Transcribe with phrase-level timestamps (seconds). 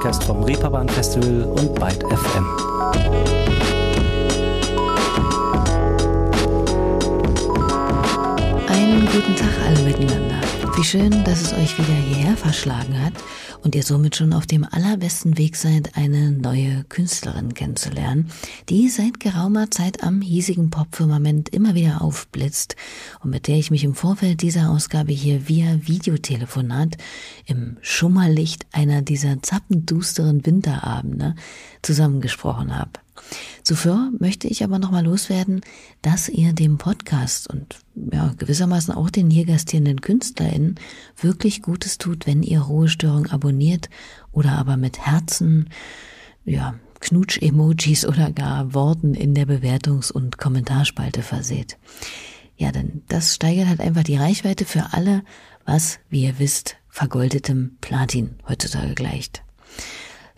[0.00, 2.46] Podcast vom Reeperbahn Festival und Byte FM.
[8.66, 10.40] Einen guten Tag alle miteinander.
[10.74, 13.12] Wie schön, dass es euch wieder hierher verschlagen hat
[13.62, 18.30] und ihr somit schon auf dem allerbesten Weg seid, eine neue Künstlerin kennenzulernen,
[18.68, 22.76] die seit geraumer Zeit am hiesigen Popfirmament immer wieder aufblitzt
[23.22, 26.96] und mit der ich mich im Vorfeld dieser Ausgabe hier via Videotelefonat
[27.46, 31.34] im Schummerlicht einer dieser zappendusteren Winterabende
[31.82, 32.92] zusammengesprochen habe.
[33.62, 35.60] Zuvor möchte ich aber nochmal loswerden,
[36.02, 37.78] dass ihr dem Podcast und
[38.12, 40.76] ja, gewissermaßen auch den hier gastierenden KünstlerInnen
[41.20, 43.88] wirklich Gutes tut, wenn ihr Ruhestörung abonniert
[44.32, 45.68] oder aber mit Herzen,
[46.44, 51.78] ja, Knutsch-Emojis oder gar Worten in der Bewertungs- und Kommentarspalte verseht.
[52.56, 55.22] Ja, denn das steigert halt einfach die Reichweite für alle,
[55.64, 59.42] was, wie ihr wisst, vergoldetem Platin heutzutage gleicht.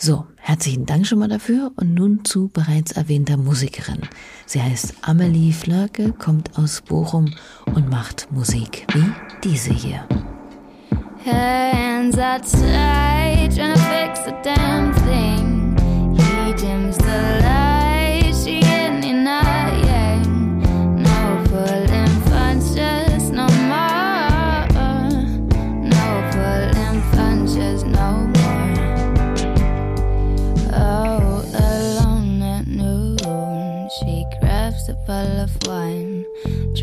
[0.05, 4.01] So, herzlichen Dank schon mal dafür und nun zu bereits erwähnter Musikerin.
[4.47, 7.33] Sie heißt Amelie Flörke, kommt aus Bochum
[7.67, 9.13] und macht Musik wie
[9.45, 10.05] diese hier.
[11.25, 15.77] Hands outside, trying to fix the damn thing.
[16.17, 17.02] He dims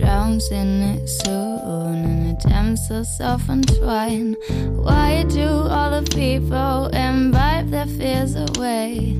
[0.09, 4.35] drowns in it soon, and attempts to self-entwine.
[4.83, 9.15] Why do all the people imbibe their fears away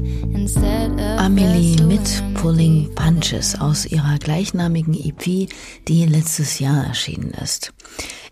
[1.18, 5.48] Amelie mit Pulling Punches aus ihrer gleichnamigen EP,
[5.88, 7.72] die letztes Jahr erschienen ist.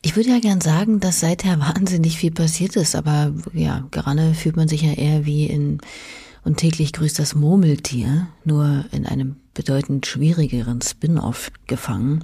[0.02, 4.56] Ich würde ja gern sagen, dass seither wahnsinnig viel passiert ist, aber ja, gerade fühlt
[4.56, 5.80] man sich ja eher wie in
[6.44, 12.24] und täglich grüßt das Murmeltier, nur in einem bedeutend schwierigeren Spin-off gefangen.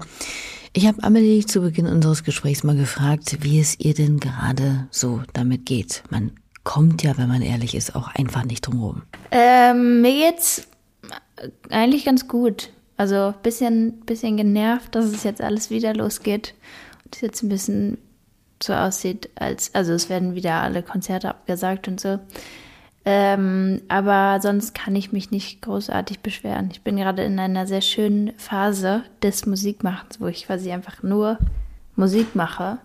[0.71, 5.21] Ich habe Amelie zu Beginn unseres Gesprächs mal gefragt, wie es ihr denn gerade so
[5.33, 6.03] damit geht.
[6.11, 6.31] Man
[6.63, 9.01] kommt ja, wenn man ehrlich ist, auch einfach nicht drumherum.
[9.31, 10.67] Ähm, mir geht's
[11.69, 12.69] eigentlich ganz gut.
[12.97, 16.53] Also bisschen, bisschen genervt, dass es jetzt alles wieder losgeht
[17.03, 17.97] und es jetzt ein bisschen
[18.61, 22.19] so aussieht, als also es werden wieder alle Konzerte abgesagt und so.
[23.05, 26.69] Ähm, aber sonst kann ich mich nicht großartig beschweren.
[26.71, 31.37] Ich bin gerade in einer sehr schönen Phase des Musikmachens, wo ich quasi einfach nur
[31.95, 32.77] Musik mache.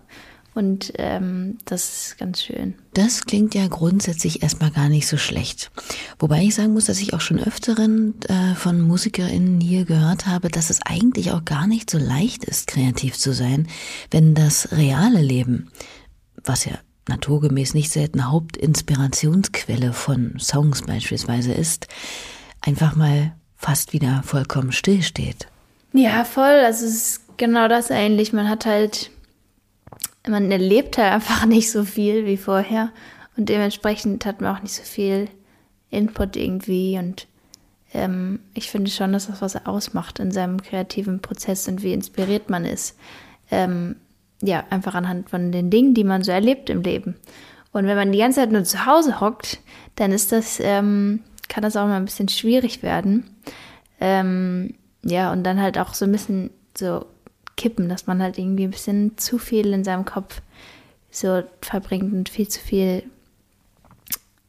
[0.55, 2.75] Und ähm, das ist ganz schön.
[2.93, 5.71] Das klingt ja grundsätzlich erstmal gar nicht so schlecht.
[6.19, 10.49] Wobei ich sagen muss, dass ich auch schon öfteren äh, von MusikerInnen hier gehört habe,
[10.49, 13.69] dass es eigentlich auch gar nicht so leicht ist, kreativ zu sein,
[14.11, 15.71] wenn das reale Leben,
[16.43, 16.73] was ja
[17.09, 21.89] naturgemäß nicht selten Hauptinspirationsquelle von Songs beispielsweise ist,
[22.61, 25.49] einfach mal fast wieder vollkommen stillsteht.
[25.93, 26.45] Ja, voll.
[26.65, 28.33] Also es ist genau das eigentlich.
[28.33, 29.11] Man hat halt,
[30.29, 32.91] man erlebt halt einfach nicht so viel wie vorher
[33.37, 35.29] und dementsprechend hat man auch nicht so viel
[35.91, 37.27] Input irgendwie und
[37.95, 42.51] ähm, ich finde schon, dass das was ausmacht in seinem kreativen Prozess und wie inspiriert
[42.51, 42.97] man ist.
[43.51, 43.97] Ähm,
[44.43, 47.17] ja, einfach anhand von den Dingen, die man so erlebt im Leben.
[47.73, 49.61] Und wenn man die ganze Zeit nur zu Hause hockt,
[49.97, 53.29] dann ist das, ähm, kann das auch mal ein bisschen schwierig werden.
[54.01, 57.07] Ähm, ja, und dann halt auch so ein bisschen so
[57.57, 60.41] kippen, dass man halt irgendwie ein bisschen zu viel in seinem Kopf
[61.11, 63.03] so verbringt und viel zu viel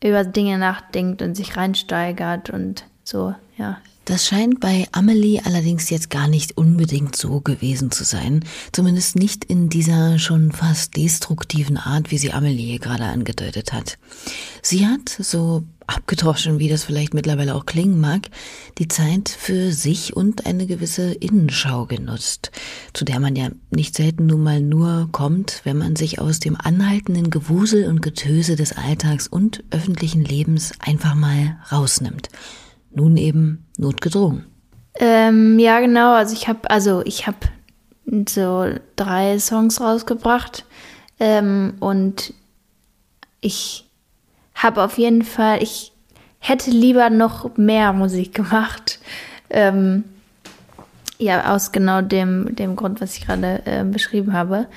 [0.04, 3.80] über Dinge nachdenkt und sich reinsteigert und so, ja.
[4.10, 8.44] Das scheint bei Amelie allerdings jetzt gar nicht unbedingt so gewesen zu sein.
[8.72, 14.00] Zumindest nicht in dieser schon fast destruktiven Art, wie sie Amelie gerade angedeutet hat.
[14.64, 18.32] Sie hat, so abgedroschen, wie das vielleicht mittlerweile auch klingen mag,
[18.80, 22.50] die Zeit für sich und eine gewisse Innenschau genutzt,
[22.94, 26.56] zu der man ja nicht selten nun mal nur kommt, wenn man sich aus dem
[26.60, 32.30] anhaltenden Gewusel und Getöse des Alltags und öffentlichen Lebens einfach mal rausnimmt
[32.92, 34.46] nun eben notgedrungen.
[35.00, 36.14] Ähm, ja, genau.
[36.14, 37.38] Also ich habe also ich habe
[38.28, 40.66] so drei Songs rausgebracht
[41.20, 42.34] ähm, und
[43.42, 43.86] ich
[44.56, 45.94] habe auf jeden Fall, ich
[46.40, 49.00] hätte lieber noch mehr Musik gemacht.
[49.50, 50.04] Ähm,
[51.18, 54.68] ja, aus genau dem, dem Grund, was ich gerade äh, beschrieben habe.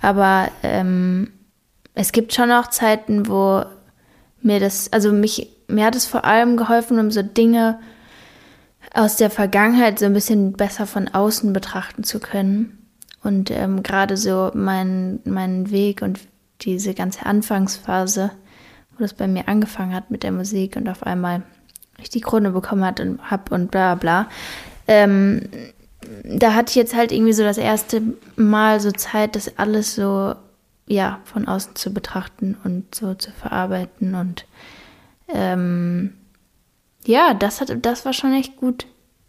[0.00, 1.30] Aber ähm,
[1.94, 3.64] es gibt schon auch Zeiten, wo
[4.40, 7.78] mir das, also mich mir hat es vor allem geholfen, um so Dinge
[8.94, 12.86] aus der Vergangenheit so ein bisschen besser von außen betrachten zu können.
[13.22, 16.20] Und ähm, gerade so meinen mein Weg und
[16.62, 18.30] diese ganze Anfangsphase,
[18.92, 21.42] wo das bei mir angefangen hat mit der Musik und auf einmal
[21.98, 24.28] ich die Krone bekommen hat und hab und bla bla.
[24.88, 25.48] Ähm,
[26.24, 28.02] da hatte ich jetzt halt irgendwie so das erste
[28.36, 30.34] Mal so Zeit, das alles so
[30.86, 34.46] ja von außen zu betrachten und so zu verarbeiten und
[35.34, 36.14] ähm,
[37.04, 38.86] ja, das hat das war schon echt gut.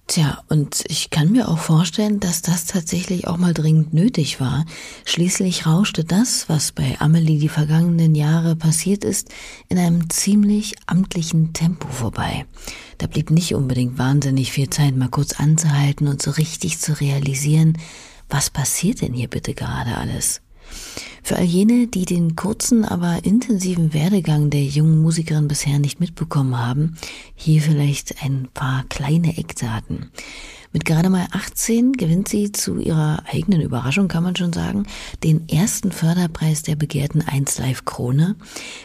[0.07, 4.65] Tja, und ich kann mir auch vorstellen, dass das tatsächlich auch mal dringend nötig war.
[5.06, 9.30] Schließlich rauschte das, was bei Amelie die vergangenen Jahre passiert ist,
[9.69, 12.45] in einem ziemlich amtlichen Tempo vorbei.
[12.98, 17.77] Da blieb nicht unbedingt wahnsinnig viel Zeit, mal kurz anzuhalten und so richtig zu realisieren,
[18.27, 20.42] was passiert denn hier bitte gerade alles?
[21.23, 26.57] Für all jene, die den kurzen, aber intensiven Werdegang der jungen Musikerin bisher nicht mitbekommen
[26.57, 26.97] haben,
[27.35, 30.12] hier vielleicht ein paar kleine Eckdaten.
[30.73, 34.85] Mit gerade mal 18 gewinnt sie zu ihrer eigenen Überraschung, kann man schon sagen,
[35.21, 38.35] den ersten Förderpreis der begehrten 1 Live Krone,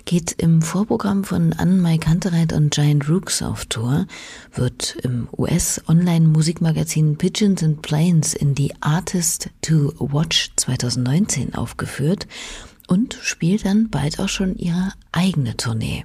[0.04, 4.06] geht im Vorprogramm von Anne-Mai Kantereit und Giant Rooks auf Tour,
[4.52, 12.26] wird im US-Online-Musikmagazin Pigeons and Planes in die Artist to Watch 2019 aufgeführt
[12.88, 16.04] und spielt dann bald auch schon ihre eigene Tournee.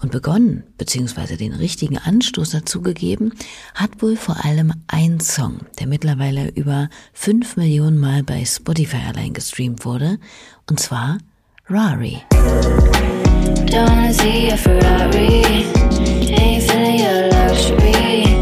[0.00, 3.32] Und begonnen, beziehungsweise den richtigen Anstoß dazu gegeben,
[3.74, 9.32] hat wohl vor allem ein Song, der mittlerweile über fünf Millionen Mal bei Spotify allein
[9.32, 10.18] gestreamt wurde,
[10.68, 11.18] und zwar
[11.66, 12.22] Rari.
[13.66, 15.42] Don't see a Ferrari,
[17.98, 18.37] ain't.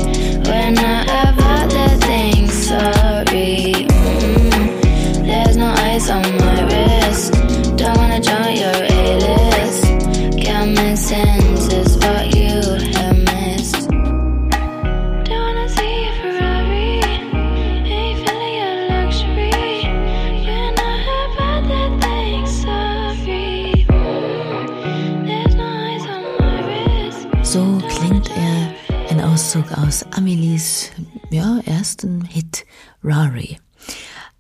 [33.16, 33.56] Rari.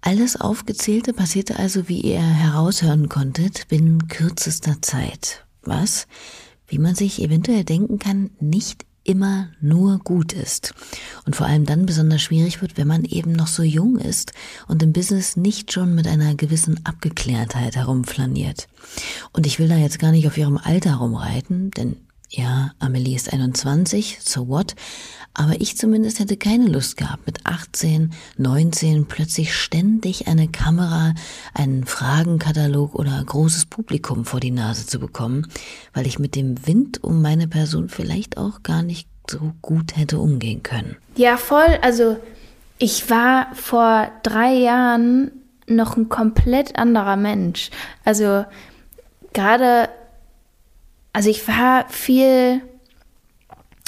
[0.02, 5.46] Alles Aufgezählte passierte also, wie ihr heraushören konntet, binnen kürzester Zeit.
[5.62, 6.06] Was,
[6.68, 10.74] wie man sich eventuell denken kann, nicht immer nur gut ist.
[11.24, 14.32] Und vor allem dann besonders schwierig wird, wenn man eben noch so jung ist
[14.68, 18.68] und im Business nicht schon mit einer gewissen Abgeklärtheit herumflaniert.
[19.32, 21.96] Und ich will da jetzt gar nicht auf ihrem Alter rumreiten, denn
[22.28, 24.74] ja, Amelie ist 21, so what?
[25.34, 31.14] Aber ich zumindest hätte keine Lust gehabt, mit 18, 19 plötzlich ständig eine Kamera,
[31.52, 35.46] einen Fragenkatalog oder großes Publikum vor die Nase zu bekommen,
[35.92, 40.18] weil ich mit dem Wind um meine Person vielleicht auch gar nicht so gut hätte
[40.18, 40.96] umgehen können.
[41.16, 41.78] Ja, voll.
[41.82, 42.16] Also
[42.78, 45.32] ich war vor drei Jahren
[45.66, 47.70] noch ein komplett anderer Mensch.
[48.04, 48.44] Also
[49.32, 49.88] gerade
[51.16, 52.60] also ich war viel,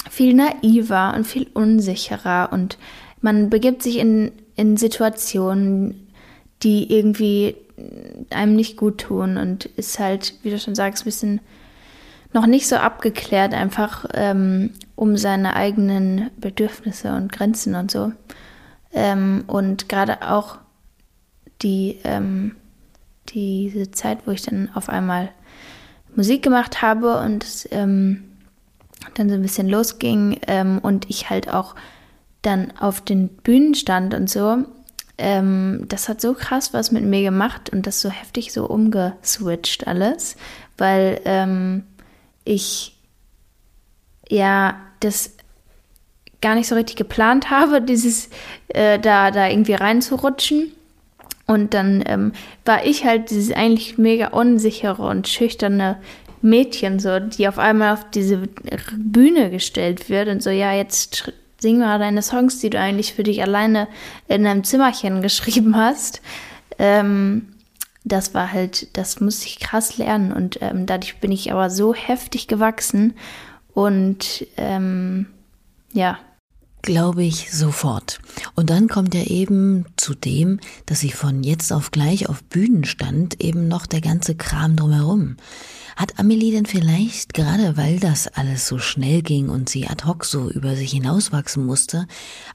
[0.09, 2.79] viel naiver und viel unsicherer und
[3.21, 6.07] man begibt sich in, in Situationen,
[6.63, 7.55] die irgendwie
[8.31, 11.41] einem nicht gut tun und ist halt, wie du schon sagst, ein bisschen
[12.33, 18.11] noch nicht so abgeklärt, einfach ähm, um seine eigenen Bedürfnisse und Grenzen und so.
[18.91, 20.57] Ähm, und gerade auch
[21.61, 22.55] die, ähm,
[23.27, 25.29] diese Zeit, wo ich dann auf einmal
[26.15, 28.23] Musik gemacht habe und es ähm,
[29.15, 31.75] dann so ein bisschen losging ähm, und ich halt auch
[32.41, 34.65] dann auf den Bühnen stand und so,
[35.17, 39.87] ähm, das hat so krass was mit mir gemacht und das so heftig so umgeswitcht
[39.87, 40.37] alles,
[40.77, 41.83] weil ähm,
[42.45, 42.97] ich
[44.29, 45.35] ja das
[46.41, 48.29] gar nicht so richtig geplant habe, dieses
[48.69, 50.71] äh, da da irgendwie reinzurutschen
[51.49, 55.97] und dann ähm, war ich halt dieses eigentlich mega unsichere und schüchterne
[56.43, 58.43] Mädchen, so, die auf einmal auf diese
[58.95, 63.23] Bühne gestellt wird und so, ja, jetzt sing mal deine Songs, die du eigentlich für
[63.23, 63.87] dich alleine
[64.27, 66.21] in deinem Zimmerchen geschrieben hast.
[66.77, 67.47] Ähm,
[68.03, 71.95] das war halt, das musste ich krass lernen und ähm, dadurch bin ich aber so
[71.95, 73.15] heftig gewachsen
[73.73, 75.25] und ähm,
[75.93, 76.19] ja,
[76.81, 78.19] Glaube ich sofort.
[78.55, 82.85] Und dann kommt ja eben zu dem, dass sie von jetzt auf gleich auf Bühnen
[82.85, 85.35] stand, eben noch der ganze Kram drumherum.
[85.97, 90.23] Hat Amelie denn vielleicht, gerade weil das alles so schnell ging und sie ad hoc
[90.23, 92.07] so über sich hinauswachsen musste,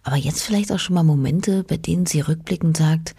[0.02, 3.14] aber jetzt vielleicht auch schon mal Momente, bei denen sie rückblickend sagt,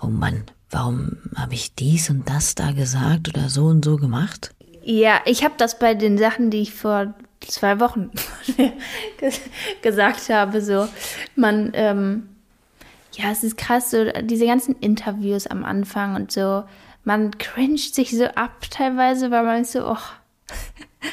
[0.00, 4.54] oh Mann, warum habe ich dies und das da gesagt oder so und so gemacht?
[4.82, 7.14] Ja, ich habe das bei den Sachen, die ich vor
[7.48, 8.10] zwei Wochen
[9.82, 10.88] gesagt habe, so,
[11.36, 12.28] man, ähm,
[13.12, 16.64] ja, es ist krass, so diese ganzen Interviews am Anfang und so,
[17.04, 19.96] man cringet sich so ab teilweise, weil man so, oh,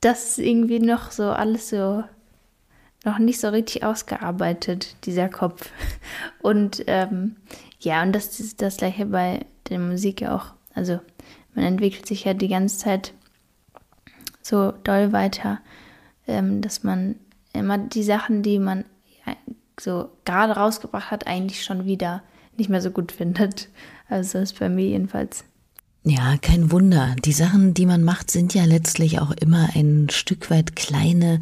[0.00, 2.04] das ist irgendwie noch so alles so
[3.04, 5.70] noch nicht so richtig ausgearbeitet, dieser Kopf.
[6.42, 7.36] Und ähm,
[7.80, 10.46] ja, und das ist das gleiche bei der Musik ja auch.
[10.74, 11.00] Also
[11.54, 13.14] man entwickelt sich ja die ganze Zeit
[14.48, 15.60] so doll weiter,
[16.26, 17.16] ähm, dass man
[17.52, 18.84] immer die Sachen, die man
[19.80, 22.22] so gerade rausgebracht hat, eigentlich schon wieder
[22.56, 23.68] nicht mehr so gut findet.
[24.08, 25.44] Also das ist bei mir jedenfalls.
[26.04, 27.16] Ja, kein Wunder.
[27.24, 31.40] Die Sachen, die man macht, sind ja letztlich auch immer ein Stück weit kleine,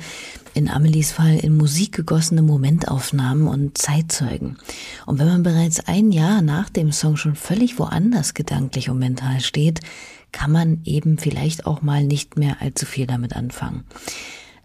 [0.54, 4.56] in Amelies Fall in Musik gegossene Momentaufnahmen und Zeitzeugen.
[5.04, 9.40] Und wenn man bereits ein Jahr nach dem Song schon völlig woanders gedanklich und mental
[9.40, 9.80] steht,
[10.36, 13.84] kann man eben vielleicht auch mal nicht mehr allzu viel damit anfangen.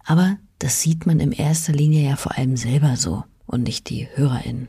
[0.04, 4.06] Aber das sieht man in erster Linie ja vor allem selber so und nicht die
[4.14, 4.68] HörerInnen.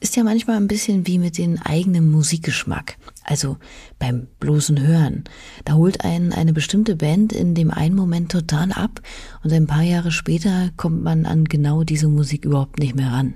[0.00, 2.96] Ist ja manchmal ein bisschen wie mit dem eigenen Musikgeschmack.
[3.22, 3.58] Also
[3.98, 5.24] beim bloßen Hören.
[5.66, 9.02] Da holt einen eine bestimmte Band in dem einen Moment total ab
[9.42, 13.34] und ein paar Jahre später kommt man an genau diese Musik überhaupt nicht mehr ran.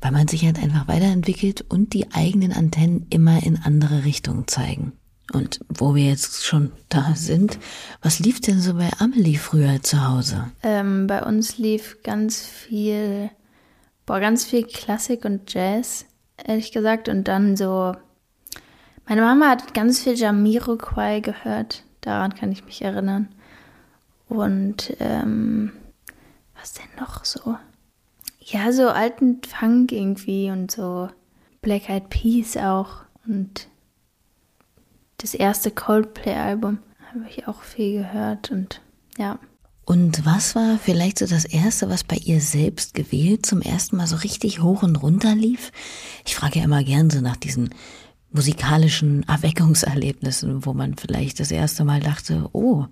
[0.00, 4.92] Weil man sich halt einfach weiterentwickelt und die eigenen Antennen immer in andere Richtungen zeigen.
[5.32, 7.58] Und wo wir jetzt schon da sind,
[8.02, 10.50] was lief denn so bei Amelie früher zu Hause?
[10.62, 13.30] Ähm, bei uns lief ganz viel,
[14.06, 16.04] boah, ganz viel Klassik und Jazz,
[16.36, 17.08] ehrlich gesagt.
[17.08, 17.94] Und dann so,
[19.06, 21.84] meine Mama hat ganz viel Jamiroquai gehört.
[22.02, 23.28] Daran kann ich mich erinnern.
[24.28, 25.72] Und ähm,
[26.58, 27.56] was denn noch so?
[28.40, 31.08] Ja, so alten Funk irgendwie und so
[31.60, 33.04] Black Eyed Peas auch.
[33.26, 33.68] Und
[35.22, 36.78] das erste Coldplay-Album
[37.10, 38.80] habe ich auch viel gehört und
[39.16, 39.38] ja.
[39.84, 44.06] Und was war vielleicht so das erste, was bei ihr selbst gewählt zum ersten Mal
[44.06, 45.72] so richtig hoch und runter lief?
[46.24, 47.70] Ich frage ja immer gern so nach diesen
[48.30, 52.86] musikalischen Erweckungserlebnissen, wo man vielleicht das erste Mal dachte, oh,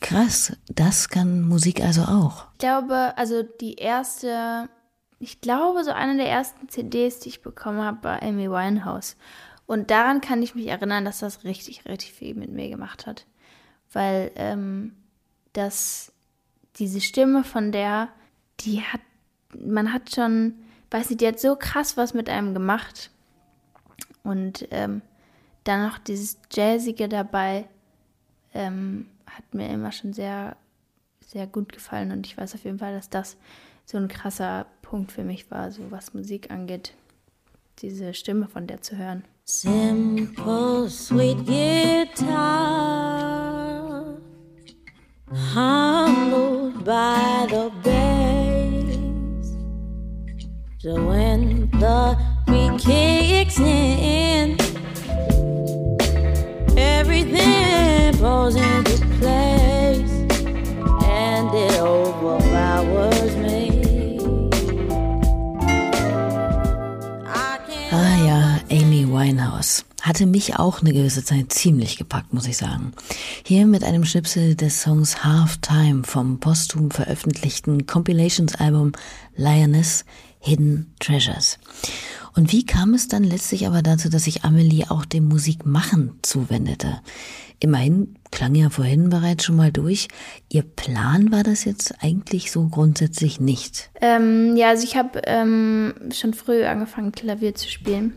[0.00, 2.46] krass, das kann Musik also auch.
[2.54, 4.68] Ich glaube, also die erste,
[5.18, 9.16] ich glaube, so eine der ersten CDs, die ich bekommen habe, war Amy Winehouse.
[9.66, 13.26] Und daran kann ich mich erinnern, dass das richtig, richtig viel mit mir gemacht hat.
[13.92, 14.94] Weil ähm,
[15.52, 16.12] das,
[16.76, 18.08] diese Stimme von der,
[18.60, 19.00] die hat,
[19.58, 20.54] man hat schon,
[20.90, 23.10] weiß nicht, die hat so krass was mit einem gemacht.
[24.22, 25.02] Und ähm,
[25.64, 27.68] dann noch dieses Jazzige dabei
[28.54, 30.56] ähm, hat mir immer schon sehr,
[31.26, 32.12] sehr gut gefallen.
[32.12, 33.36] Und ich weiß auf jeden Fall, dass das
[33.84, 36.94] so ein krasser Punkt für mich war, so was Musik angeht,
[37.80, 39.24] diese Stimme von der zu hören.
[39.48, 42.18] Simple, sweet guitar,
[45.32, 48.96] humbled by the bass.
[50.78, 54.58] So when the beat kicks in,
[56.76, 58.75] everything falls into
[70.06, 72.92] hatte mich auch eine gewisse Zeit ziemlich gepackt, muss ich sagen.
[73.44, 78.92] Hier mit einem Schnipsel des Songs Half Time vom posthum veröffentlichten Compilations-Album
[79.34, 80.04] Lioness
[80.38, 81.58] Hidden Treasures.
[82.36, 87.00] Und wie kam es dann letztlich aber dazu, dass sich Amelie auch dem Musikmachen zuwendete?
[87.58, 90.06] Immerhin klang ja vorhin bereits schon mal durch.
[90.50, 93.90] Ihr Plan war das jetzt eigentlich so grundsätzlich nicht.
[94.00, 98.12] Ähm, ja, also ich habe ähm, schon früh angefangen, Klavier zu spielen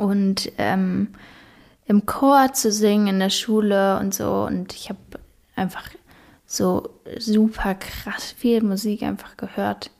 [0.00, 1.08] und ähm,
[1.84, 4.44] im Chor zu singen in der Schule und so.
[4.44, 4.98] Und ich habe
[5.56, 5.90] einfach
[6.46, 6.88] so
[7.18, 9.90] super krass viel Musik einfach gehört.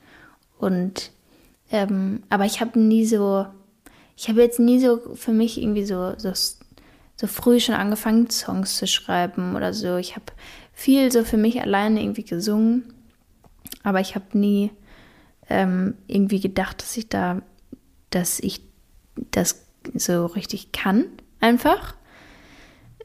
[0.59, 1.11] Und
[1.71, 3.45] ähm, aber ich habe nie so,
[4.16, 8.78] ich habe jetzt nie so für mich irgendwie so, so, so früh schon angefangen, Songs
[8.78, 9.97] zu schreiben oder so.
[9.97, 10.26] Ich habe
[10.73, 12.95] viel so für mich alleine irgendwie gesungen,
[13.83, 14.71] aber ich habe nie
[15.50, 17.42] ähm, irgendwie gedacht, dass ich da,
[18.09, 18.62] dass ich
[19.30, 21.07] das so richtig kann,
[21.41, 21.95] einfach.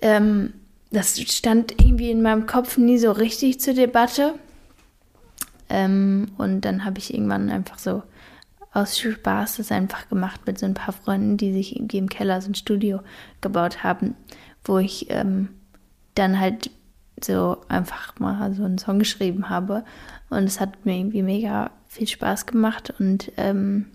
[0.01, 0.53] Ähm,
[0.91, 4.35] das stand irgendwie in meinem Kopf nie so richtig zur Debatte.
[5.69, 8.03] Ähm, und dann habe ich irgendwann einfach so
[8.71, 12.41] aus Spaß das einfach gemacht mit so ein paar Freunden, die sich irgendwie im Keller
[12.41, 12.99] so ein Studio
[13.41, 14.15] gebaut haben,
[14.63, 15.49] wo ich ähm,
[16.13, 16.69] dann halt
[17.23, 19.85] so einfach mal so einen Song geschrieben habe.
[20.29, 23.85] Und es hat mir irgendwie mega viel Spaß gemacht und ähm,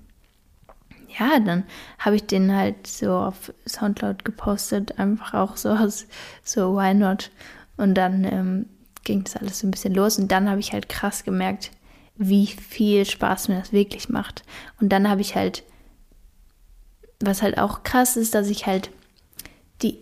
[1.19, 1.65] ja, dann
[1.99, 6.07] habe ich den halt so auf Soundcloud gepostet, einfach auch so aus,
[6.43, 7.31] so why not?
[7.77, 8.67] Und dann ähm,
[9.05, 11.71] ging das alles so ein bisschen los und dann habe ich halt krass gemerkt,
[12.17, 14.43] wie viel Spaß mir das wirklich macht.
[14.81, 15.63] Und dann habe ich halt,
[17.19, 18.91] was halt auch krass ist, dass ich halt
[19.81, 19.99] die,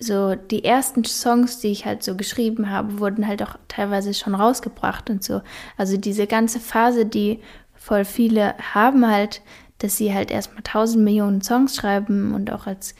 [0.00, 4.34] so die ersten Songs, die ich halt so geschrieben habe, wurden halt auch teilweise schon
[4.34, 5.40] rausgebracht und so.
[5.76, 7.40] Also diese ganze Phase, die
[7.76, 9.40] voll viele haben halt,
[9.78, 12.94] dass sie halt erstmal tausend Millionen Songs schreiben und auch als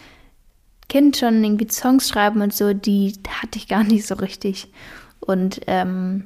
[0.88, 4.72] Kind schon irgendwie Songs schreiben und so, die hatte ich gar nicht so richtig.
[5.20, 6.24] Und ähm,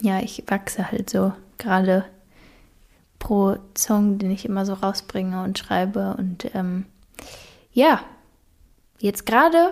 [0.00, 2.04] ja, ich wachse halt so gerade
[3.18, 6.14] pro Song, den ich immer so rausbringe und schreibe.
[6.16, 6.86] Und ähm,
[7.72, 8.00] ja,
[8.98, 9.70] jetzt gerade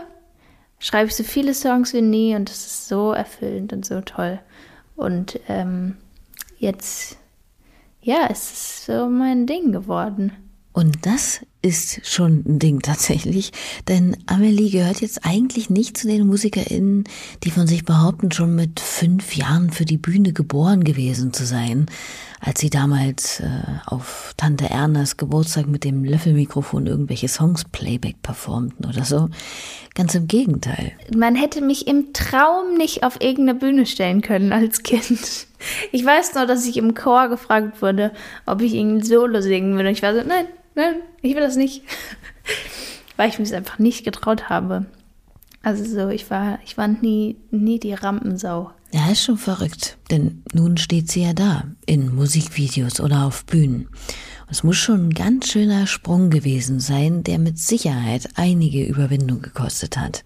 [0.78, 4.40] schreibe ich so viele Songs wie nie und das ist so erfüllend und so toll.
[4.96, 5.96] Und ähm,
[6.58, 7.18] jetzt,
[8.06, 10.32] ja, es ist so mein Ding geworden.
[10.72, 13.52] Und das ist schon ein Ding tatsächlich,
[13.88, 17.04] denn Amelie gehört jetzt eigentlich nicht zu den MusikerInnen,
[17.42, 21.86] die von sich behaupten, schon mit fünf Jahren für die Bühne geboren gewesen zu sein,
[22.40, 23.48] als sie damals äh,
[23.86, 29.28] auf Tante Ernas Geburtstag mit dem Löffelmikrofon irgendwelche Songs Playback performten oder so.
[29.94, 30.92] Ganz im Gegenteil.
[31.16, 35.48] Man hätte mich im Traum nicht auf irgendeine Bühne stellen können als Kind.
[35.90, 38.12] Ich weiß noch, dass ich im Chor gefragt wurde,
[38.44, 39.90] ob ich irgendein Solo singen würde.
[39.90, 41.82] Ich war so, nein, nein, ich will das nicht.
[43.16, 44.86] Weil ich mich einfach nicht getraut habe.
[45.62, 48.70] Also so, ich war, ich war nie, nie die Rampensau.
[48.92, 53.88] Ja, ist schon verrückt, denn nun steht sie ja da, in Musikvideos oder auf Bühnen.
[54.48, 59.96] Es muss schon ein ganz schöner Sprung gewesen sein, der mit Sicherheit einige Überwindung gekostet
[59.96, 60.24] hat.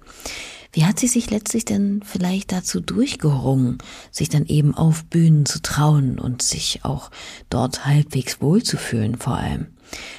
[0.73, 3.78] Wie hat sie sich letztlich denn vielleicht dazu durchgerungen,
[4.12, 7.11] sich dann eben auf Bühnen zu trauen und sich auch
[7.49, 9.69] dort halbwegs wohlzufühlen vor allem?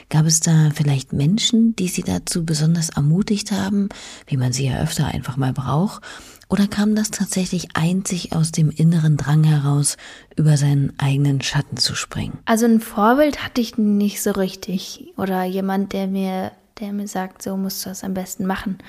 [0.10, 3.90] Gab es da vielleicht Menschen, die sie dazu besonders ermutigt haben,
[4.28, 6.04] wie man sie ja öfter einfach mal braucht?
[6.50, 9.96] Oder kam das tatsächlich einzig aus dem inneren Drang heraus,
[10.36, 12.40] über seinen eigenen Schatten zu springen?
[12.44, 15.14] Also ein Vorbild hatte ich nicht so richtig.
[15.16, 16.52] Oder jemand, der mir,
[16.82, 18.80] der mir sagt, so musst du das am besten machen.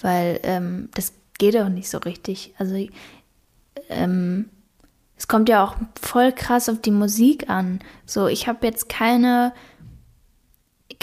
[0.00, 2.54] Weil ähm, das geht auch nicht so richtig.
[2.56, 2.88] Also
[3.90, 4.46] ähm,
[5.18, 7.80] es kommt ja auch voll krass auf die Musik an.
[8.06, 9.52] So, ich habe jetzt keine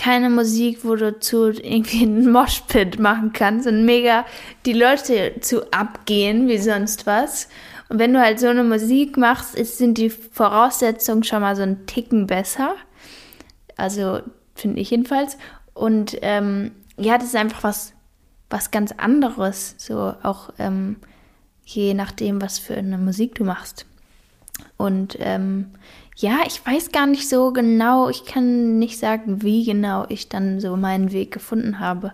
[0.08, 4.26] keine Musik, wo du zu irgendwie einen Moshpit machen kannst und mega
[4.66, 7.50] die Leute zu abgehen wie sonst was.
[7.90, 11.64] Und wenn du halt so eine Musik machst, ist, sind die Voraussetzungen schon mal so
[11.64, 12.76] ein Ticken besser.
[13.76, 14.22] Also
[14.56, 15.38] finde ich jedenfalls.
[15.74, 17.92] Und ähm, ja, das ist einfach was,
[18.50, 19.76] was ganz anderes.
[19.78, 20.96] So auch ähm,
[21.66, 23.86] je nachdem, was für eine Musik du machst.
[24.78, 25.72] Und ähm,
[26.18, 30.60] ja, ich weiß gar nicht so genau, ich kann nicht sagen, wie genau ich dann
[30.60, 32.12] so meinen Weg gefunden habe.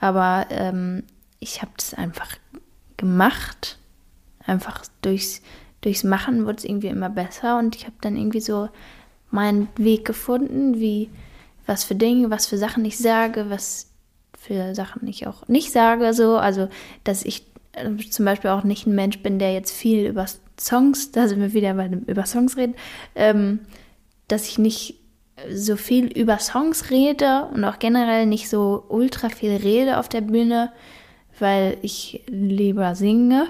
[0.00, 1.02] Aber ähm,
[1.38, 2.36] ich habe das einfach
[2.96, 3.78] gemacht.
[4.46, 5.42] Einfach durchs,
[5.82, 8.70] durchs Machen wurde es irgendwie immer besser und ich habe dann irgendwie so
[9.30, 11.10] meinen Weg gefunden, wie
[11.66, 13.90] was für Dinge, was für Sachen ich sage, was
[14.38, 16.38] für Sachen ich auch nicht sage, so.
[16.38, 16.68] Also,
[17.04, 20.26] dass ich äh, zum Beispiel auch nicht ein Mensch bin, der jetzt viel über
[20.58, 22.74] Songs, da sind wir wieder bei dem über Songs reden,
[23.14, 23.60] ähm,
[24.28, 25.00] dass ich nicht
[25.50, 30.22] so viel über Songs rede und auch generell nicht so ultra viel rede auf der
[30.22, 30.72] Bühne,
[31.38, 33.46] weil ich lieber singe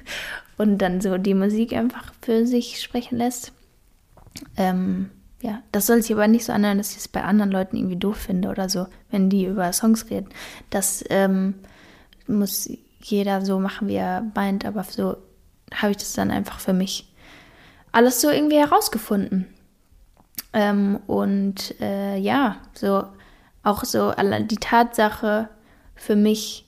[0.58, 3.52] und dann so die Musik einfach für sich sprechen lässt.
[4.56, 7.76] Ähm, ja, das soll sich aber nicht so anhören, dass ich es bei anderen Leuten
[7.76, 10.28] irgendwie doof finde oder so, wenn die über Songs reden.
[10.70, 11.54] Das ähm,
[12.26, 12.68] muss
[13.00, 15.16] jeder so machen, wie er meint, aber so
[15.74, 17.12] habe ich das dann einfach für mich
[17.92, 19.46] alles so irgendwie herausgefunden.
[20.52, 23.04] Ähm, und äh, ja, so
[23.62, 25.48] auch so die Tatsache
[25.94, 26.66] für mich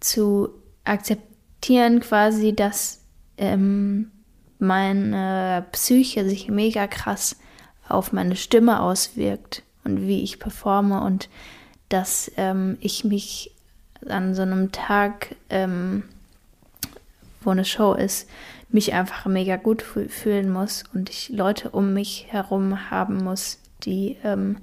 [0.00, 0.50] zu
[0.84, 3.00] akzeptieren, quasi, dass
[3.36, 4.12] ähm,
[4.58, 7.36] meine Psyche sich mega krass
[7.88, 11.28] auf meine Stimme auswirkt und wie ich performe und
[11.88, 13.54] dass ähm, ich mich
[14.08, 16.04] an so einem Tag ähm,
[17.48, 18.28] wo eine Show ist,
[18.68, 24.18] mich einfach mega gut fühlen muss und ich Leute um mich herum haben muss, die
[24.22, 24.58] ähm,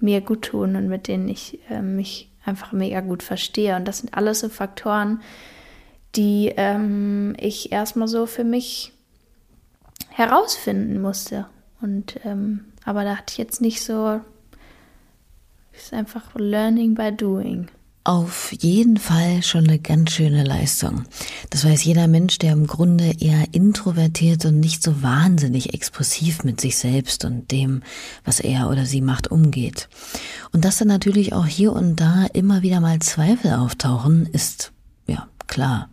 [0.00, 3.76] mir gut tun und mit denen ich äh, mich einfach mega gut verstehe.
[3.76, 5.20] Und das sind alles so Faktoren,
[6.14, 8.94] die ähm, ich erstmal so für mich
[10.08, 11.44] herausfinden musste.
[11.82, 14.22] Und ähm, aber da hatte ich jetzt nicht so,
[15.74, 17.68] ist einfach Learning by Doing.
[18.06, 21.06] Auf jeden Fall schon eine ganz schöne Leistung.
[21.50, 26.60] Das weiß jeder Mensch, der im Grunde eher introvertiert und nicht so wahnsinnig expressiv mit
[26.60, 27.82] sich selbst und dem,
[28.24, 29.88] was er oder sie macht, umgeht.
[30.52, 34.70] Und dass dann natürlich auch hier und da immer wieder mal Zweifel auftauchen, ist
[35.08, 35.90] ja klar.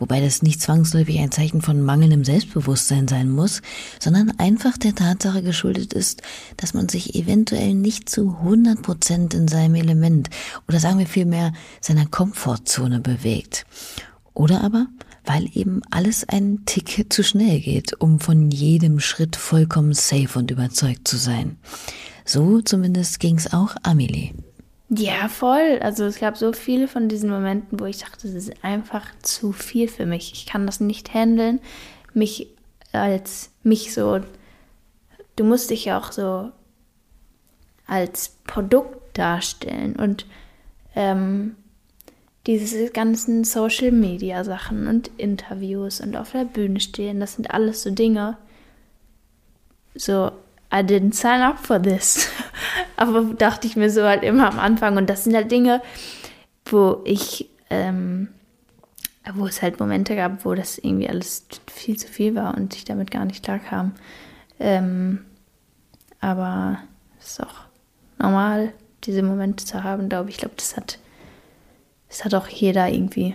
[0.00, 3.62] Wobei das nicht zwangsläufig ein Zeichen von mangelndem Selbstbewusstsein sein muss,
[4.00, 6.22] sondern einfach der Tatsache geschuldet ist,
[6.56, 10.30] dass man sich eventuell nicht zu 100 Prozent in seinem Element
[10.66, 13.66] oder sagen wir vielmehr seiner Komfortzone bewegt.
[14.34, 14.86] Oder aber,
[15.24, 20.50] weil eben alles ein Tick zu schnell geht, um von jedem Schritt vollkommen safe und
[20.50, 21.58] überzeugt zu sein.
[22.24, 24.32] So zumindest ging's auch Amelie.
[24.92, 25.78] Ja, voll.
[25.82, 29.52] Also es gab so viele von diesen Momenten, wo ich dachte, das ist einfach zu
[29.52, 30.32] viel für mich.
[30.32, 31.60] Ich kann das nicht handeln.
[32.12, 32.48] Mich
[32.92, 34.20] als mich so,
[35.36, 36.50] du musst dich ja auch so
[37.86, 40.26] als Produkt darstellen und
[40.96, 41.54] ähm,
[42.48, 47.82] diese ganzen Social Media Sachen und Interviews und auf der Bühne stehen, das sind alles
[47.82, 48.38] so Dinge.
[49.94, 50.32] So,
[50.72, 52.28] I didn't sign up for this.
[52.96, 54.96] Aber dachte ich mir so halt immer am Anfang.
[54.96, 55.82] Und das sind halt Dinge,
[56.64, 58.28] wo ich, ähm,
[59.34, 62.84] wo es halt Momente gab, wo das irgendwie alles viel zu viel war und ich
[62.84, 63.94] damit gar nicht klar kam.
[64.60, 65.24] Ähm,
[66.20, 66.78] aber
[67.18, 67.64] es ist auch
[68.18, 68.72] normal,
[69.04, 70.36] diese Momente zu haben, glaube ich.
[70.36, 70.98] Ich glaube, das hat,
[72.08, 73.34] das hat auch jeder irgendwie.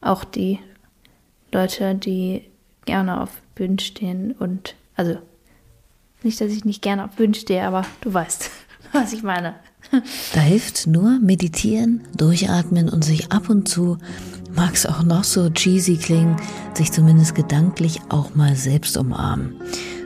[0.00, 0.58] Auch die
[1.52, 2.46] Leute, die
[2.86, 5.18] gerne auf Bühnen stehen und, also
[6.24, 8.50] nicht, dass ich nicht gerne auf Bühnen stehe, aber du weißt,
[8.92, 9.54] was ich meine.
[10.34, 13.98] Da hilft nur meditieren, durchatmen und sich ab und zu,
[14.54, 16.36] mag es auch noch so cheesy klingen,
[16.74, 19.56] sich zumindest gedanklich auch mal selbst umarmen.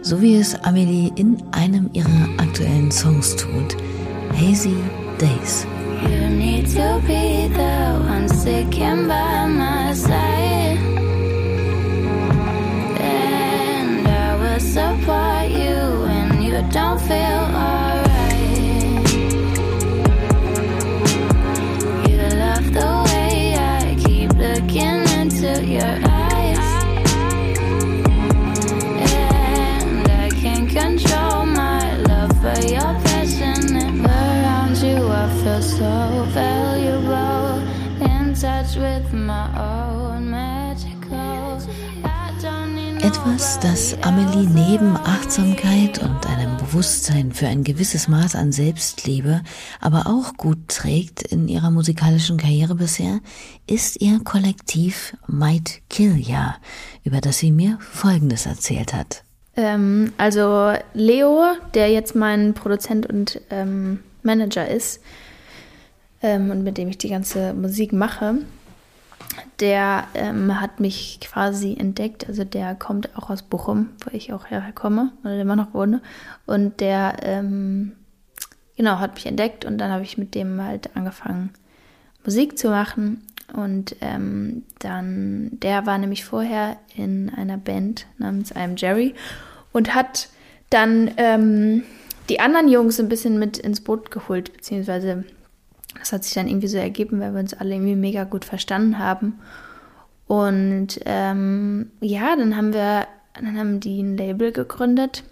[0.03, 3.77] So wie es Amelie in einem ihrer aktuellen Songs tut.
[4.33, 4.77] Hazy
[5.19, 5.67] Days.
[6.03, 10.64] You need to be the one sticking by my side.
[16.55, 18.33] You don't feel alright.
[22.09, 26.85] You love the way I keep looking into your eyes.
[29.11, 32.95] And I can't control my love for your.
[34.07, 37.63] Around you, I feel so valuable.
[38.01, 39.13] In touch with
[43.65, 49.41] Etwas, das Amelie neben Achtsamkeit und einem Bewusstsein für ein gewisses Maß an Selbstliebe,
[49.81, 53.21] aber auch gut trägt in ihrer musikalischen Karriere bisher,
[53.67, 56.57] ist ihr Kollektiv Might Kill Ya,
[57.05, 59.25] über das sie mir Folgendes erzählt hat.
[59.57, 65.01] Ähm, also Leo, der jetzt mein Produzent und ähm, Manager ist
[66.23, 68.41] ähm, und mit dem ich die ganze Musik mache,
[69.61, 72.29] der ähm, hat mich quasi entdeckt.
[72.29, 76.03] Also der kommt auch aus Bochum, wo ich auch herkomme oder immer noch wohne.
[76.47, 77.93] Und der, ähm,
[78.77, 81.51] genau, hat mich entdeckt und dann habe ich mit dem halt angefangen,
[82.25, 83.23] Musik zu machen.
[83.53, 89.15] Und ähm, dann, der war nämlich vorher in einer Band namens I'm Jerry
[89.73, 90.29] und hat
[90.71, 91.85] dann ähm,
[92.29, 95.25] die anderen Jungs ein bisschen mit ins Boot geholt, beziehungsweise
[95.99, 98.99] das hat sich dann irgendwie so ergeben, weil wir uns alle irgendwie mega gut verstanden
[98.99, 99.39] haben.
[100.27, 105.25] Und ähm, ja, dann haben wir, dann haben die ein Label gegründet,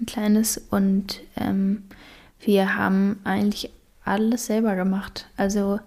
[0.00, 1.84] ein kleines, und ähm,
[2.40, 3.70] wir haben eigentlich
[4.04, 5.26] alles selber gemacht.
[5.36, 5.80] Also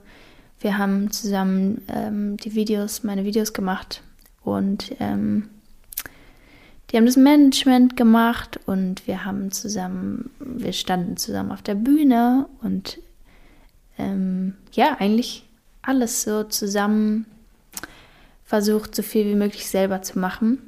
[0.59, 4.03] wir haben zusammen ähm, die Videos, meine Videos gemacht
[4.43, 5.49] und ähm,
[6.91, 12.47] die haben das Management gemacht und wir haben zusammen, wir standen zusammen auf der Bühne
[12.61, 12.99] und
[13.99, 15.45] ähm, ja, eigentlich
[15.81, 17.25] alles so zusammen
[18.43, 20.59] versucht, so viel wie möglich selber zu machen.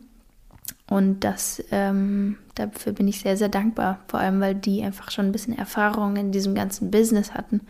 [0.87, 3.99] Und das, ähm, dafür bin ich sehr, sehr dankbar.
[4.07, 7.61] Vor allem, weil die einfach schon ein bisschen Erfahrung in diesem ganzen Business hatten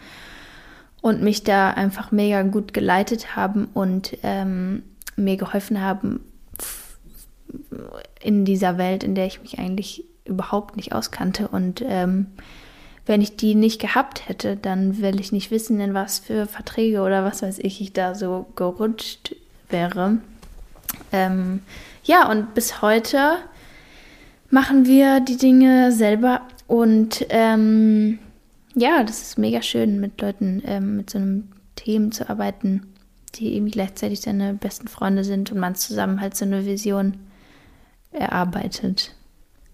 [1.02, 4.84] und mich da einfach mega gut geleitet haben und ähm,
[5.15, 6.21] mir geholfen haben
[8.21, 11.47] in dieser Welt, in der ich mich eigentlich überhaupt nicht auskannte.
[11.47, 12.28] Und ähm,
[13.06, 17.02] wenn ich die nicht gehabt hätte, dann will ich nicht wissen, in was für Verträge
[17.02, 19.36] oder was weiß ich, ich da so gerutscht
[19.70, 20.18] wäre.
[21.12, 21.62] Ähm,
[22.04, 23.38] ja, und bis heute
[24.50, 28.20] machen wir die Dinge selber und ähm,
[28.76, 32.94] ja, das ist mega schön, mit Leuten, ähm, mit so einem Team zu arbeiten,
[33.36, 37.18] die eben gleichzeitig deine besten Freunde sind und man zusammen halt so eine Vision
[38.12, 39.16] erarbeitet.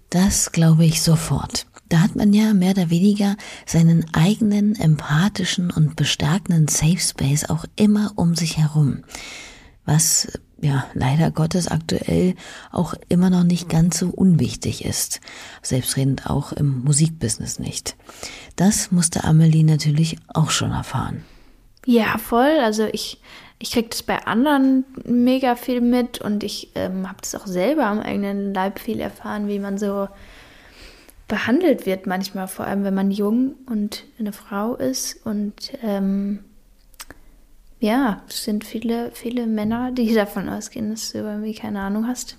[0.10, 1.68] Das glaube ich sofort.
[1.90, 7.66] Da hat man ja mehr oder weniger seinen eigenen empathischen und bestärkenden Safe Space auch
[7.76, 9.04] immer um sich herum.
[9.86, 10.28] Was
[10.62, 12.36] ja leider Gottes aktuell
[12.72, 15.22] auch immer noch nicht ganz so unwichtig ist.
[15.62, 17.96] Selbstredend auch im Musikbusiness nicht.
[18.56, 21.24] Das musste Amelie natürlich auch schon erfahren.
[21.86, 22.60] Ja, voll.
[22.62, 23.22] Also ich
[23.60, 27.86] ich kriege das bei anderen mega viel mit und ich ähm, habe das auch selber
[27.86, 30.08] am eigenen Leib viel erfahren, wie man so
[31.28, 35.26] behandelt wird manchmal, vor allem wenn man jung und eine Frau ist.
[35.26, 36.40] Und ähm,
[37.80, 42.38] ja, es sind viele, viele Männer, die davon ausgehen, dass du irgendwie keine Ahnung hast.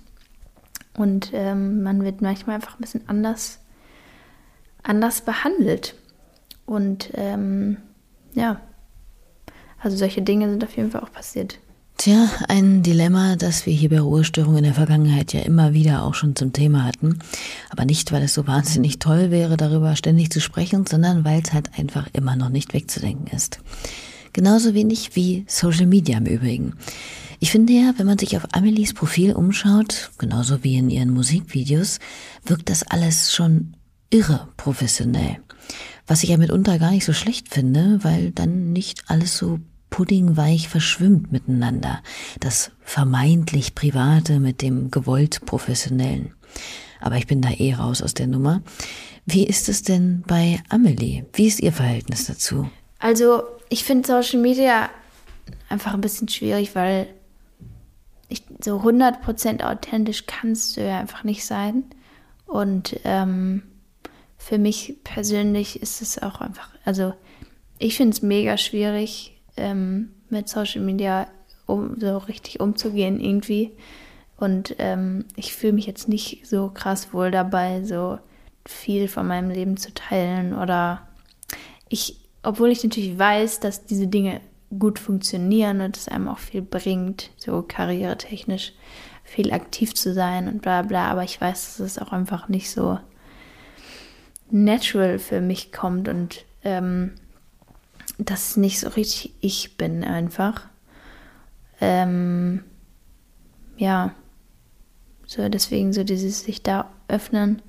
[0.97, 3.59] Und ähm, man wird manchmal einfach ein bisschen anders,
[4.83, 5.95] anders behandelt.
[6.65, 7.77] Und ähm,
[8.33, 8.61] ja,
[9.79, 11.59] also solche Dinge sind auf jeden Fall auch passiert.
[11.97, 16.13] Tja, ein Dilemma, das wir hier bei Ruhestörung in der Vergangenheit ja immer wieder auch
[16.13, 17.19] schon zum Thema hatten.
[17.69, 21.51] Aber nicht, weil es so wahnsinnig toll wäre, darüber ständig zu sprechen, sondern weil es
[21.51, 23.59] halt einfach immer noch nicht wegzudenken ist.
[24.31, 26.75] Genauso wenig wie Social Media im Übrigen.
[27.41, 31.99] Ich finde ja, wenn man sich auf Amelies Profil umschaut, genauso wie in ihren Musikvideos,
[32.45, 33.73] wirkt das alles schon
[34.09, 35.39] irre professionell.
[36.09, 39.59] Was ich ja mitunter gar nicht so schlecht finde, weil dann nicht alles so
[39.91, 42.01] puddingweich verschwimmt miteinander.
[42.39, 46.33] Das vermeintlich Private mit dem gewollt Professionellen.
[46.99, 48.63] Aber ich bin da eh raus aus der Nummer.
[49.27, 51.25] Wie ist es denn bei Amelie?
[51.33, 52.67] Wie ist ihr Verhältnis dazu?
[52.97, 54.89] Also, ich finde Social Media
[55.69, 57.05] einfach ein bisschen schwierig, weil
[58.29, 61.83] ich, so 100% authentisch kannst du ja einfach nicht sein.
[62.47, 63.61] Und ähm,
[64.39, 67.13] für mich persönlich ist es auch einfach, also
[67.77, 71.27] ich finde es mega schwierig, ähm, mit Social Media
[71.67, 73.73] um, so richtig umzugehen irgendwie.
[74.37, 78.17] Und ähm, ich fühle mich jetzt nicht so krass wohl dabei, so
[78.65, 80.57] viel von meinem Leben zu teilen.
[80.57, 81.07] Oder
[81.89, 84.41] ich, obwohl ich natürlich weiß, dass diese Dinge
[84.77, 88.73] gut funktionieren und es einem auch viel bringt, so karrieretechnisch
[89.23, 92.71] viel aktiv zu sein und bla bla, aber ich weiß, dass es auch einfach nicht
[92.71, 92.97] so
[94.51, 97.13] natural für mich kommt und ähm,
[98.17, 100.67] das nicht so richtig ich bin einfach.
[101.79, 102.63] Ähm,
[103.77, 104.13] ja,
[105.25, 107.61] so deswegen so dieses sich da öffnen,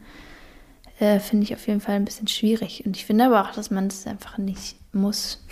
[0.98, 2.84] äh, finde ich auf jeden Fall ein bisschen schwierig.
[2.84, 5.44] Und ich finde aber auch, dass man es das einfach nicht muss.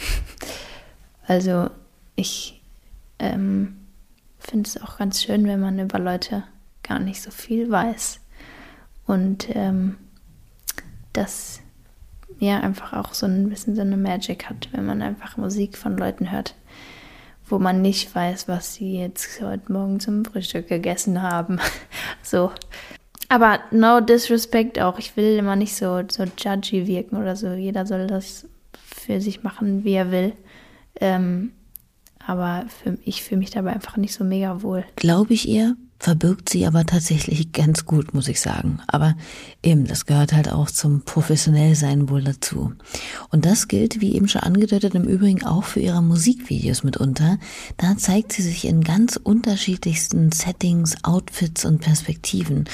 [1.26, 1.70] also
[2.16, 2.60] ich
[3.18, 3.76] ähm,
[4.38, 6.44] finde es auch ganz schön, wenn man über Leute
[6.82, 8.20] gar nicht so viel weiß.
[9.06, 9.96] Und ähm,
[11.12, 11.60] das
[12.38, 15.96] ja einfach auch so ein bisschen so eine Magic hat, wenn man einfach Musik von
[15.96, 16.54] Leuten hört,
[17.46, 21.58] wo man nicht weiß, was sie jetzt heute Morgen zum Frühstück gegessen haben.
[22.22, 22.52] so.
[23.28, 24.98] Aber no disrespect auch.
[24.98, 27.52] Ich will immer nicht so, so judgy wirken oder so.
[27.52, 30.32] Jeder soll das für sich machen, wie er will.
[31.00, 31.52] Ähm,
[32.26, 34.84] aber für, ich fühle mich dabei einfach nicht so mega wohl.
[34.96, 35.76] Glaube ich ihr?
[35.98, 38.80] Verbirgt sie aber tatsächlich ganz gut, muss ich sagen.
[38.86, 39.16] Aber
[39.62, 42.72] eben, das gehört halt auch zum Professionellsein wohl dazu.
[43.30, 47.38] Und das gilt, wie eben schon angedeutet, im Übrigen auch für ihre Musikvideos mitunter.
[47.76, 52.64] Da zeigt sie sich in ganz unterschiedlichsten Settings, Outfits und Perspektiven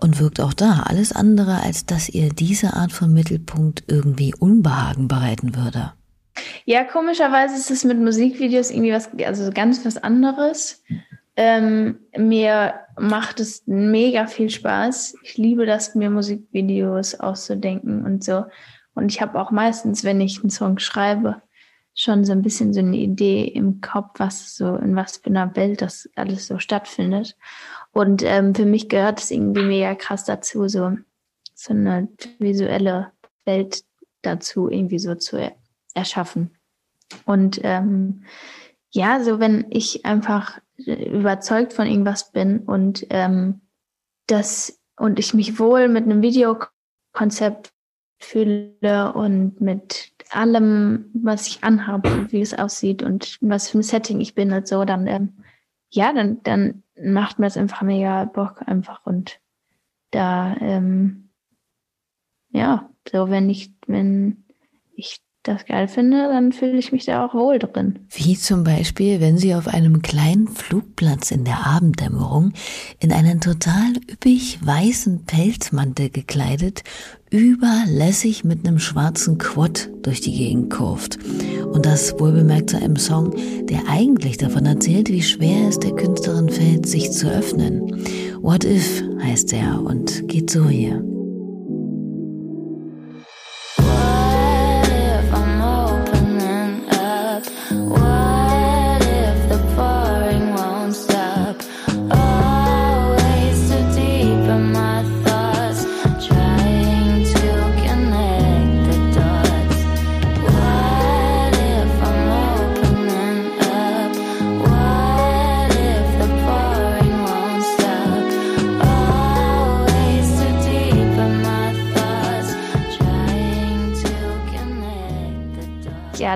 [0.00, 5.08] und wirkt auch da alles andere, als dass ihr diese Art von Mittelpunkt irgendwie Unbehagen
[5.08, 5.92] bereiten würde.
[6.64, 10.82] Ja, komischerweise ist es mit Musikvideos irgendwie was, also ganz was anderes.
[11.36, 15.16] Ähm, mir macht es mega viel Spaß.
[15.22, 18.44] Ich liebe das, mir Musikvideos auszudenken und so.
[18.94, 21.42] Und ich habe auch meistens, wenn ich einen Song schreibe,
[21.94, 25.54] schon so ein bisschen so eine Idee im Kopf, was so in was für einer
[25.56, 27.36] Welt das alles so stattfindet.
[27.92, 30.96] Und ähm, für mich gehört es irgendwie mega krass dazu, so,
[31.54, 33.12] so eine visuelle
[33.44, 33.84] Welt
[34.22, 35.52] dazu irgendwie so zu er
[35.94, 36.50] erschaffen.
[37.24, 38.24] Und ähm,
[38.90, 43.60] ja, so wenn ich einfach überzeugt von irgendwas bin und ähm,
[44.26, 47.72] das und ich mich wohl mit einem Videokonzept
[48.18, 54.20] fühle und mit allem, was ich anhabe, wie es aussieht und was für ein Setting
[54.20, 55.34] ich bin und so, dann ähm,
[55.90, 59.40] ja, dann dann macht mir das einfach mega Bock einfach und
[60.10, 61.30] da ähm,
[62.50, 64.44] ja, so wenn ich wenn
[64.94, 68.00] ich das geil finde, dann fühle ich mich da auch wohl drin.
[68.10, 72.52] Wie zum Beispiel, wenn sie auf einem kleinen Flugplatz in der Abenddämmerung
[72.98, 76.82] in einen total üppig weißen Pelzmantel gekleidet,
[77.30, 81.18] überlässig mit einem schwarzen Quad durch die Gegend kurft.
[81.72, 83.34] Und das wohlbemerkt zu einem Song,
[83.66, 88.04] der eigentlich davon erzählt, wie schwer es der Künstlerin fällt, sich zu öffnen.
[88.40, 91.04] What If heißt er und geht so hier.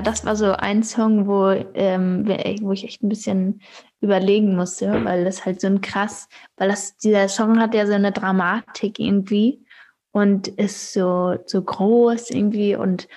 [0.01, 2.27] Das war so ein Song, wo, ähm,
[2.61, 3.61] wo ich echt ein bisschen
[4.01, 7.93] überlegen musste, weil das halt so ein krass, weil das, dieser Song hat ja so
[7.93, 9.65] eine Dramatik irgendwie
[10.11, 13.07] und ist so, so groß irgendwie und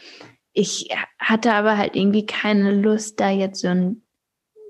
[0.52, 4.02] ich hatte aber halt irgendwie keine Lust, da jetzt so ein,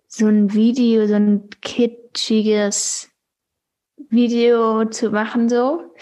[0.07, 3.11] so ein Video, so ein kitschiges
[4.09, 5.93] Video zu machen, so.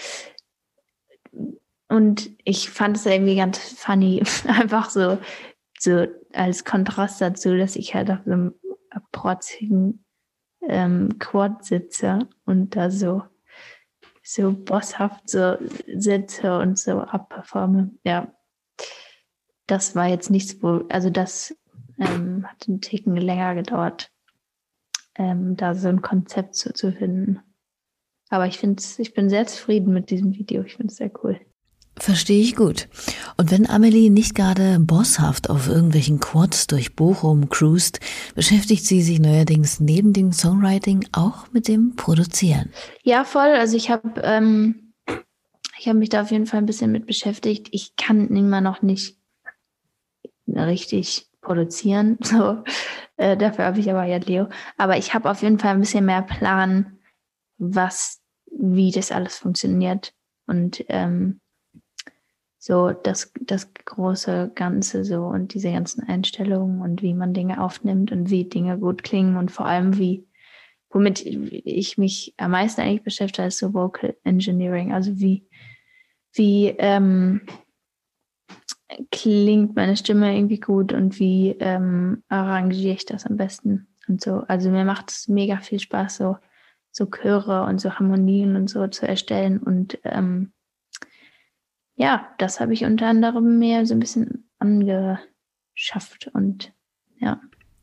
[1.88, 5.18] Und ich fand es irgendwie ganz funny, einfach so,
[5.83, 8.55] so als Kontrast dazu, dass ich halt auf so einem
[9.12, 10.05] protzigen
[10.62, 13.23] ähm, Quad sitze und da so,
[14.23, 15.57] so bosshaft so
[15.97, 17.93] sitze und so abperforme.
[18.05, 18.33] Ja,
[19.66, 21.57] das war jetzt nichts, wo, also das
[21.99, 24.11] ähm, hat einen Ticken länger gedauert,
[25.16, 27.40] ähm, da so ein Konzept zu, zu finden.
[28.29, 30.62] Aber ich finde ich bin sehr zufrieden mit diesem Video.
[30.62, 31.40] Ich finde es sehr cool.
[32.01, 32.89] Verstehe ich gut.
[33.37, 38.01] Und wenn Amelie nicht gerade bosshaft auf irgendwelchen Quads durch Bochum cruist,
[38.35, 42.71] beschäftigt sie sich neuerdings neben dem Songwriting auch mit dem Produzieren.
[43.03, 43.51] Ja, voll.
[43.51, 44.95] Also ich habe ähm,
[45.79, 47.69] ich mich da auf jeden Fall ein bisschen mit beschäftigt.
[47.71, 49.19] Ich kann immer noch nicht
[50.47, 52.19] richtig produzieren.
[52.25, 52.65] So,
[53.19, 54.49] äh, dafür habe ich aber ja Leo.
[54.79, 56.99] Aber ich habe auf jeden Fall ein bisschen mehr Plan,
[57.59, 60.15] was, wie das alles funktioniert.
[60.47, 61.41] Und ähm,
[62.62, 68.12] so das, das große Ganze so und diese ganzen Einstellungen und wie man Dinge aufnimmt
[68.12, 70.29] und wie Dinge gut klingen und vor allem wie,
[70.90, 75.49] womit ich mich am meisten eigentlich beschäftige, ist so Vocal Engineering, also wie,
[76.35, 77.40] wie ähm,
[79.11, 84.44] klingt meine Stimme irgendwie gut und wie ähm, arrangiere ich das am besten und so.
[84.49, 86.37] Also mir macht es mega viel Spaß, so,
[86.90, 90.53] so Chöre und so Harmonien und so zu erstellen und ähm,
[92.01, 96.73] ja, das habe ich unter anderem mir so ein bisschen angeschafft und
[97.19, 97.39] ja.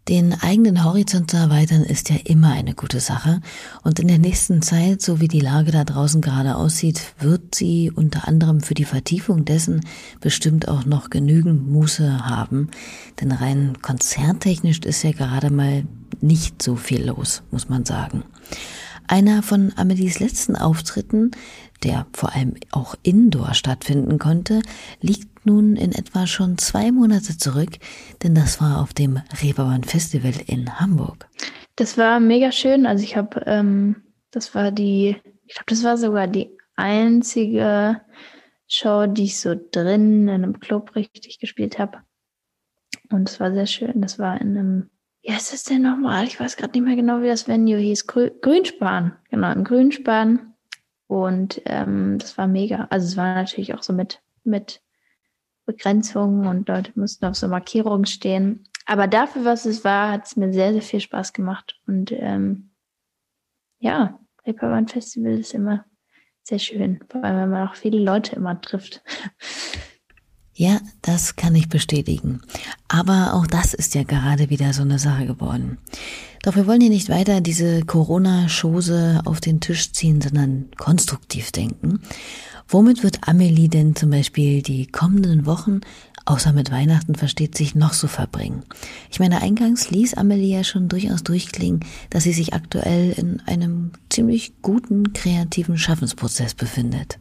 [0.08, 3.42] Den eigenen Horizont zu erweitern ist ja immer eine gute Sache.
[3.84, 7.92] Und in der nächsten Zeit, so wie die Lage da draußen gerade aussieht, wird sie
[7.94, 9.82] unter anderem für die Vertiefung dessen
[10.20, 12.72] bestimmt auch noch genügend Muße haben.
[13.22, 15.84] Denn rein konzerttechnisch ist ja gerade mal
[16.22, 18.24] nicht so viel los, muss man sagen.
[19.08, 21.32] Einer von Amelies letzten Auftritten
[21.84, 24.62] der vor allem auch indoor stattfinden konnte,
[25.02, 27.78] liegt nun in etwa schon zwei Monate zurück,
[28.24, 31.28] denn das war auf dem Reeperbahn Festival in Hamburg.
[31.76, 32.86] Das war mega schön.
[32.86, 33.98] Also ich habe, ähm,
[34.32, 38.02] das war die, ich glaube, das war sogar die einzige
[38.68, 42.00] Show, die ich so drin in einem Club richtig gespielt habe.
[43.10, 44.02] Und es war sehr schön.
[44.02, 44.90] Das war in einem,
[45.28, 46.24] wie heißt das denn nochmal?
[46.24, 48.08] Ich weiß gerade nicht mehr genau, wie das Venue hieß.
[48.08, 49.14] Grü Grünspan.
[49.30, 50.54] Genau, im Grünspan
[51.08, 52.88] und ähm, das war mega.
[52.90, 54.82] Also es war natürlich auch so mit, mit
[55.66, 58.70] Begrenzungen und Leute mussten auf so Markierungen stehen.
[58.86, 61.78] Aber dafür, was es war, hat es mir sehr, sehr viel Spaß gemacht.
[61.86, 62.70] Und ähm,
[63.80, 65.84] ja, Reeperbahn Festival ist immer
[66.44, 69.04] sehr schön, vor allem wenn man auch viele Leute immer trifft.
[70.60, 72.42] Ja, das kann ich bestätigen.
[72.88, 75.78] Aber auch das ist ja gerade wieder so eine Sache geworden.
[76.42, 82.00] Doch wir wollen hier nicht weiter diese Corona-Chose auf den Tisch ziehen, sondern konstruktiv denken.
[82.68, 85.82] Womit wird Amelie denn zum Beispiel die kommenden Wochen,
[86.26, 88.64] außer mit Weihnachten versteht sich, noch so verbringen?
[89.12, 93.92] Ich meine, eingangs ließ Amelie ja schon durchaus durchklingen, dass sie sich aktuell in einem
[94.10, 97.20] ziemlich guten kreativen Schaffensprozess befindet.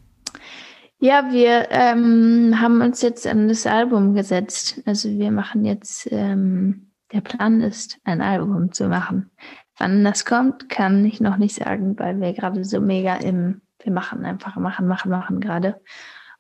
[0.98, 4.80] Ja, wir ähm, haben uns jetzt an das Album gesetzt.
[4.86, 9.30] Also wir machen jetzt, ähm, der Plan ist, ein Album zu machen.
[9.78, 13.92] Wann das kommt, kann ich noch nicht sagen, weil wir gerade so mega im, wir
[13.92, 15.82] machen einfach, machen, machen, machen gerade.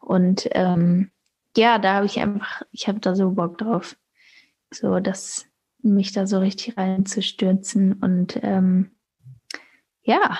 [0.00, 1.10] Und ähm,
[1.54, 3.96] ja, da habe ich einfach, ich habe da so Bock drauf,
[4.70, 5.46] so dass
[5.82, 8.90] mich da so richtig reinzustürzen und ähm,
[10.02, 10.38] ja,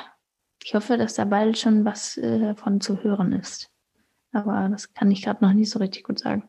[0.64, 3.70] ich hoffe, dass da bald schon was äh, davon zu hören ist.
[4.32, 6.44] Aber das kann ich gerade noch nicht so richtig gut sagen.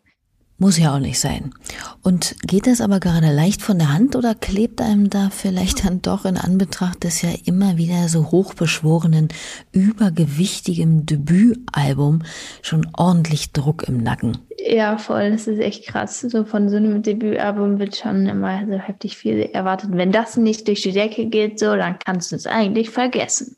[0.60, 1.54] Muss ja auch nicht sein.
[2.02, 6.02] Und geht das aber gerade leicht von der Hand oder klebt einem da vielleicht dann
[6.02, 9.28] doch in Anbetracht des ja immer wieder so hochbeschworenen,
[9.72, 12.24] übergewichtigem Debütalbum
[12.64, 14.40] schon ordentlich Druck im Nacken?
[14.58, 15.30] Ja, voll.
[15.30, 16.22] Das ist echt krass.
[16.22, 19.92] So von so einem Debütalbum wird schon immer so heftig viel erwartet.
[19.94, 23.58] Wenn das nicht durch die Decke geht, so, dann kannst du es eigentlich vergessen.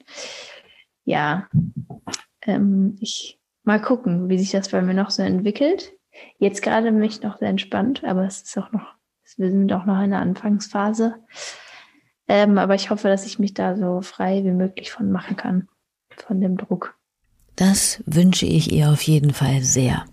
[1.05, 1.47] Ja,
[2.41, 3.38] ähm, ich
[3.69, 5.93] mal gucken, wie sich das bei mir noch so entwickelt.
[6.39, 8.95] Jetzt gerade bin ich noch sehr entspannt, aber es ist auch noch,
[9.37, 11.13] wir sind auch noch in der Anfangsphase.
[12.27, 15.67] Ähm, aber ich hoffe, dass ich mich da so frei wie möglich von machen kann,
[16.17, 16.95] von dem Druck.
[17.57, 20.03] Das wünsche ich ihr auf jeden Fall sehr.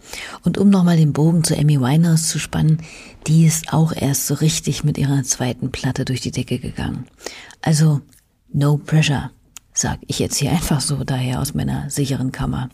[0.45, 2.83] Und um nochmal den Bogen zu Amy Winehouse zu spannen,
[3.27, 7.07] die ist auch erst so richtig mit ihrer zweiten Platte durch die Decke gegangen.
[7.63, 8.03] Also,
[8.53, 9.31] no pressure,
[9.73, 12.69] sag ich jetzt hier einfach so daher aus meiner sicheren Kammer.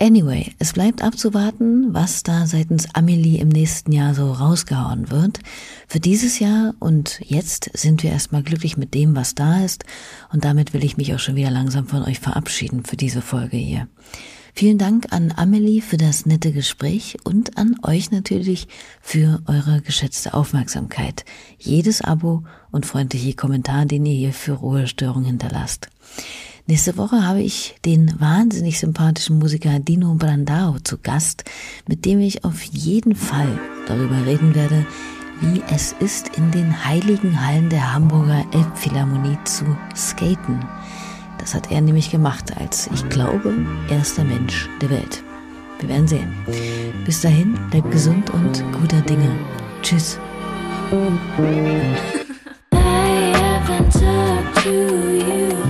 [0.00, 5.38] Anyway, es bleibt abzuwarten, was da seitens Amelie im nächsten Jahr so rausgehauen wird.
[5.86, 9.84] Für dieses Jahr und jetzt sind wir erstmal glücklich mit dem, was da ist.
[10.32, 13.56] Und damit will ich mich auch schon wieder langsam von euch verabschieden für diese Folge
[13.56, 13.86] hier.
[14.52, 18.66] Vielen Dank an Amelie für das nette Gespräch und an euch natürlich
[19.00, 21.24] für eure geschätzte Aufmerksamkeit.
[21.58, 22.42] Jedes Abo
[22.72, 25.88] und freundliche Kommentar, den ihr hier für Ruhestörung hinterlasst.
[26.66, 31.44] Nächste Woche habe ich den wahnsinnig sympathischen Musiker Dino Brandao zu Gast,
[31.86, 34.86] mit dem ich auf jeden Fall darüber reden werde,
[35.42, 40.58] wie es ist, in den heiligen Hallen der Hamburger Elbphilharmonie zu skaten.
[41.36, 43.54] Das hat er nämlich gemacht als, ich glaube,
[43.90, 45.22] erster Mensch der Welt.
[45.80, 46.32] Wir werden sehen.
[47.04, 49.28] Bis dahin, bleibt gesund und guter Dinge.
[49.82, 50.18] Tschüss.
[52.72, 55.63] I haven't talked to you.